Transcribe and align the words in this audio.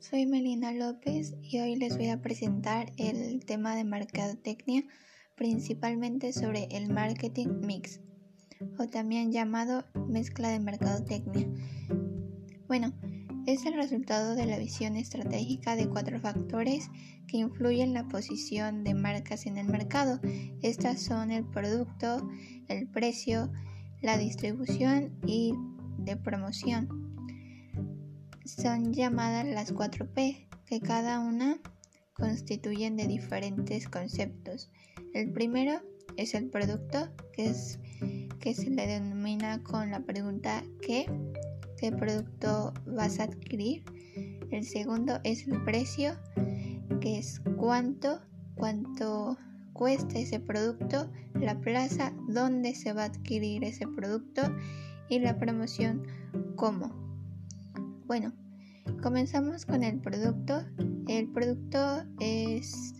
soy 0.00 0.24
Melina 0.24 0.72
López 0.72 1.36
y 1.42 1.60
hoy 1.60 1.76
les 1.76 1.98
voy 1.98 2.08
a 2.08 2.22
presentar 2.22 2.90
el 2.96 3.44
tema 3.44 3.76
de 3.76 3.84
mercadotecnia, 3.84 4.82
principalmente 5.36 6.32
sobre 6.32 6.68
el 6.70 6.88
marketing 6.88 7.60
mix, 7.60 8.00
o 8.78 8.86
también 8.88 9.30
llamado 9.30 9.84
mezcla 10.08 10.48
de 10.48 10.58
mercadotecnia. 10.58 11.46
Bueno, 12.66 12.94
es 13.46 13.66
el 13.66 13.74
resultado 13.74 14.34
de 14.34 14.46
la 14.46 14.58
visión 14.58 14.96
estratégica 14.96 15.76
de 15.76 15.88
cuatro 15.88 16.18
factores 16.18 16.88
que 17.28 17.36
influyen 17.36 17.88
en 17.88 17.94
la 17.94 18.08
posición 18.08 18.84
de 18.84 18.94
marcas 18.94 19.44
en 19.44 19.58
el 19.58 19.66
mercado. 19.66 20.18
Estas 20.62 21.02
son 21.02 21.30
el 21.30 21.44
producto, 21.44 22.26
el 22.68 22.88
precio, 22.88 23.52
la 24.00 24.16
distribución 24.16 25.20
y 25.26 25.52
de 25.98 26.16
promoción. 26.16 26.99
Son 28.56 28.92
llamadas 28.92 29.46
las 29.46 29.72
4P, 29.72 30.48
que 30.66 30.80
cada 30.80 31.20
una 31.20 31.60
constituyen 32.14 32.96
de 32.96 33.06
diferentes 33.06 33.88
conceptos. 33.88 34.70
El 35.14 35.30
primero 35.30 35.80
es 36.16 36.34
el 36.34 36.50
producto, 36.50 37.08
que, 37.32 37.46
es, 37.46 37.78
que 38.40 38.52
se 38.52 38.70
le 38.70 38.88
denomina 38.88 39.62
con 39.62 39.92
la 39.92 40.00
pregunta 40.00 40.64
¿qué? 40.82 41.06
¿Qué 41.78 41.92
producto 41.92 42.74
vas 42.86 43.20
a 43.20 43.24
adquirir? 43.24 43.84
El 44.50 44.64
segundo 44.64 45.20
es 45.22 45.46
el 45.46 45.62
precio, 45.62 46.18
que 47.00 47.18
es 47.18 47.40
cuánto, 47.56 48.20
cuánto 48.56 49.38
cuesta 49.72 50.18
ese 50.18 50.40
producto, 50.40 51.08
la 51.34 51.60
plaza 51.60 52.12
donde 52.28 52.74
se 52.74 52.92
va 52.92 53.02
a 53.02 53.06
adquirir 53.06 53.62
ese 53.62 53.86
producto 53.86 54.42
y 55.08 55.20
la 55.20 55.38
promoción 55.38 56.02
cómo. 56.56 56.98
Bueno, 58.06 58.32
comenzamos 59.02 59.66
con 59.66 59.82
el 59.82 59.98
producto. 60.00 60.64
El 61.08 61.28
producto 61.28 62.04
es 62.20 62.94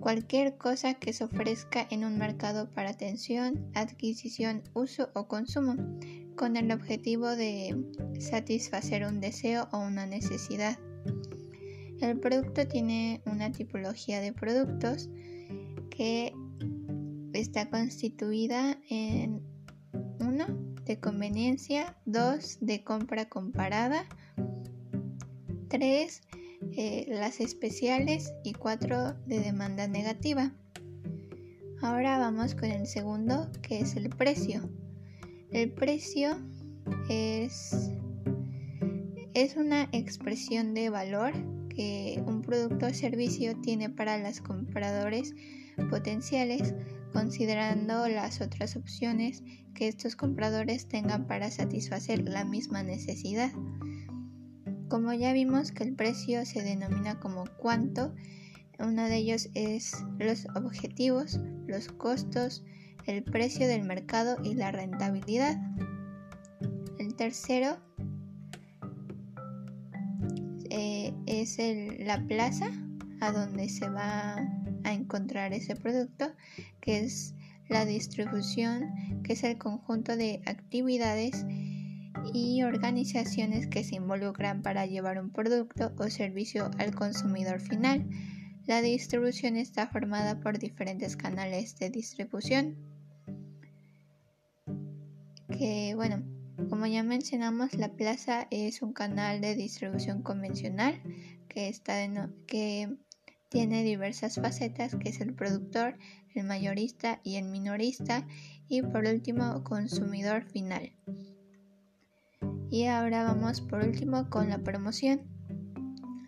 cualquier 0.00 0.56
cosa 0.56 0.94
que 0.94 1.12
se 1.12 1.24
ofrezca 1.24 1.86
en 1.90 2.04
un 2.04 2.18
mercado 2.18 2.70
para 2.70 2.90
atención, 2.90 3.70
adquisición, 3.74 4.62
uso 4.74 5.10
o 5.14 5.28
consumo, 5.28 5.76
con 6.36 6.56
el 6.56 6.72
objetivo 6.72 7.28
de 7.28 7.76
satisfacer 8.18 9.04
un 9.06 9.20
deseo 9.20 9.68
o 9.72 9.78
una 9.78 10.06
necesidad. 10.06 10.78
El 12.00 12.18
producto 12.18 12.66
tiene 12.66 13.22
una 13.26 13.52
tipología 13.52 14.20
de 14.20 14.32
productos 14.32 15.10
que 15.90 16.32
está 17.34 17.68
constituida 17.68 18.78
en 18.88 19.42
1 20.18 20.46
de 20.84 20.98
conveniencia, 20.98 21.96
2 22.06 22.58
de 22.62 22.82
compra 22.82 23.28
comparada, 23.28 24.06
3 25.70 26.20
eh, 26.76 27.06
las 27.08 27.40
especiales 27.40 28.34
y 28.44 28.52
4 28.52 29.14
de 29.26 29.40
demanda 29.40 29.86
negativa. 29.88 30.52
Ahora 31.80 32.18
vamos 32.18 32.54
con 32.54 32.66
el 32.66 32.86
segundo 32.86 33.50
que 33.62 33.80
es 33.80 33.96
el 33.96 34.10
precio. 34.10 34.68
El 35.52 35.72
precio 35.72 36.36
es, 37.08 37.90
es 39.32 39.56
una 39.56 39.88
expresión 39.92 40.74
de 40.74 40.90
valor 40.90 41.32
que 41.68 42.22
un 42.26 42.42
producto 42.42 42.86
o 42.86 42.94
servicio 42.94 43.56
tiene 43.62 43.88
para 43.88 44.18
los 44.18 44.40
compradores 44.40 45.34
potenciales 45.88 46.74
considerando 47.12 48.06
las 48.08 48.40
otras 48.40 48.76
opciones 48.76 49.42
que 49.74 49.88
estos 49.88 50.16
compradores 50.16 50.86
tengan 50.88 51.26
para 51.26 51.50
satisfacer 51.50 52.28
la 52.28 52.44
misma 52.44 52.82
necesidad. 52.82 53.50
Como 54.90 55.12
ya 55.12 55.32
vimos 55.32 55.70
que 55.70 55.84
el 55.84 55.94
precio 55.94 56.44
se 56.44 56.64
denomina 56.64 57.20
como 57.20 57.44
cuánto, 57.58 58.12
uno 58.80 59.04
de 59.04 59.18
ellos 59.18 59.48
es 59.54 59.94
los 60.18 60.48
objetivos, 60.56 61.38
los 61.68 61.86
costos, 61.86 62.64
el 63.06 63.22
precio 63.22 63.68
del 63.68 63.84
mercado 63.84 64.38
y 64.42 64.54
la 64.54 64.72
rentabilidad. 64.72 65.60
El 66.98 67.14
tercero 67.14 67.76
eh, 70.70 71.14
es 71.26 71.56
la 72.00 72.26
plaza 72.26 72.72
a 73.20 73.30
donde 73.30 73.68
se 73.68 73.88
va 73.88 74.38
a 74.82 74.92
encontrar 74.92 75.52
ese 75.52 75.76
producto, 75.76 76.32
que 76.80 76.98
es 76.98 77.36
la 77.68 77.84
distribución, 77.84 78.90
que 79.22 79.34
es 79.34 79.44
el 79.44 79.56
conjunto 79.56 80.16
de 80.16 80.42
actividades 80.46 81.46
y 82.32 82.62
organizaciones 82.62 83.66
que 83.66 83.84
se 83.84 83.96
involucran 83.96 84.62
para 84.62 84.86
llevar 84.86 85.20
un 85.20 85.30
producto 85.30 85.92
o 85.98 86.08
servicio 86.10 86.70
al 86.78 86.94
consumidor 86.94 87.60
final. 87.60 88.08
La 88.66 88.82
distribución 88.82 89.56
está 89.56 89.86
formada 89.88 90.40
por 90.40 90.58
diferentes 90.58 91.16
canales 91.16 91.76
de 91.78 91.90
distribución. 91.90 92.76
Que 95.48 95.94
bueno, 95.94 96.22
como 96.68 96.86
ya 96.86 97.02
mencionamos, 97.02 97.74
la 97.74 97.92
plaza 97.92 98.46
es 98.50 98.82
un 98.82 98.92
canal 98.92 99.40
de 99.40 99.54
distribución 99.54 100.22
convencional 100.22 101.00
que, 101.48 101.68
está 101.68 101.94
que 102.46 102.96
tiene 103.48 103.82
diversas 103.82 104.36
facetas 104.36 104.94
que 104.94 105.08
es 105.08 105.20
el 105.20 105.34
productor, 105.34 105.98
el 106.34 106.44
mayorista 106.44 107.20
y 107.24 107.36
el 107.36 107.46
minorista 107.46 108.26
y 108.68 108.82
por 108.82 109.04
último 109.06 109.64
consumidor 109.64 110.44
final. 110.44 110.92
Y 112.70 112.86
ahora 112.86 113.24
vamos 113.24 113.60
por 113.60 113.84
último 113.84 114.30
con 114.30 114.48
la 114.48 114.58
promoción. 114.58 115.22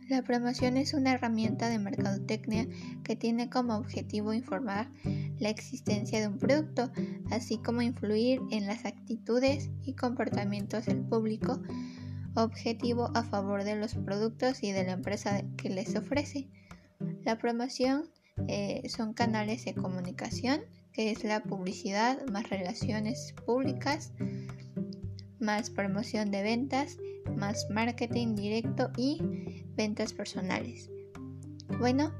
La 0.08 0.22
promoción 0.22 0.76
es 0.76 0.92
una 0.92 1.12
herramienta 1.12 1.68
de 1.68 1.78
mercadotecnia 1.78 2.66
que 3.04 3.16
tiene 3.16 3.48
como 3.48 3.76
objetivo 3.76 4.34
informar 4.34 4.90
la 5.38 5.48
existencia 5.48 6.20
de 6.20 6.28
un 6.28 6.38
producto, 6.38 6.90
así 7.30 7.58
como 7.58 7.80
influir 7.80 8.40
en 8.50 8.66
las 8.66 8.84
actitudes 8.84 9.70
y 9.84 9.94
comportamientos 9.94 10.86
del 10.86 11.00
público 11.00 11.62
objetivo 12.34 13.10
a 13.14 13.22
favor 13.22 13.64
de 13.64 13.76
los 13.76 13.94
productos 13.94 14.62
y 14.62 14.72
de 14.72 14.84
la 14.84 14.92
empresa 14.92 15.44
que 15.56 15.70
les 15.70 15.94
ofrece. 15.96 16.48
La 17.24 17.38
promoción 17.38 18.10
eh, 18.48 18.82
son 18.88 19.14
canales 19.14 19.64
de 19.64 19.74
comunicación, 19.74 20.60
que 20.92 21.10
es 21.10 21.24
la 21.24 21.42
publicidad 21.42 22.26
más 22.26 22.50
relaciones 22.50 23.34
públicas, 23.46 24.12
más 25.42 25.68
promoción 25.68 26.30
de 26.30 26.42
ventas, 26.42 26.98
más 27.36 27.66
marketing 27.70 28.34
directo 28.34 28.90
y 28.96 29.18
ventas 29.76 30.12
personales. 30.12 30.90
Bueno, 31.78 32.12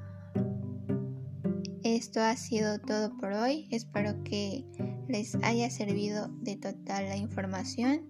esto 1.85 2.21
ha 2.21 2.37
sido 2.37 2.81
todo 2.81 3.17
por 3.17 3.33
hoy. 3.33 3.69
Espero 3.71 4.23
que 4.25 4.65
les 5.09 5.35
haya 5.43 5.71
servido 5.71 6.29
de 6.41 6.57
total 6.57 7.09
la 7.09 7.17
información 7.17 8.09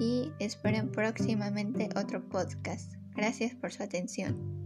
y 0.00 0.32
esperen 0.38 0.90
próximamente 0.90 1.88
otro 1.96 2.28
podcast. 2.28 2.94
Gracias 3.14 3.54
por 3.54 3.72
su 3.72 3.82
atención. 3.82 4.63